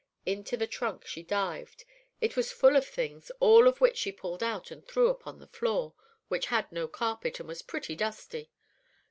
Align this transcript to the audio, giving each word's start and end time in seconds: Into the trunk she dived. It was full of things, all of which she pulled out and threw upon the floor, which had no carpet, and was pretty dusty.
Into 0.25 0.57
the 0.57 0.65
trunk 0.65 1.05
she 1.05 1.21
dived. 1.21 1.85
It 2.21 2.35
was 2.35 2.51
full 2.51 2.75
of 2.75 2.87
things, 2.87 3.29
all 3.39 3.67
of 3.67 3.79
which 3.79 3.97
she 3.97 4.11
pulled 4.11 4.41
out 4.41 4.71
and 4.71 4.83
threw 4.83 5.09
upon 5.09 5.37
the 5.37 5.45
floor, 5.45 5.93
which 6.27 6.47
had 6.47 6.71
no 6.71 6.87
carpet, 6.87 7.39
and 7.39 7.47
was 7.47 7.61
pretty 7.61 7.95
dusty. 7.95 8.51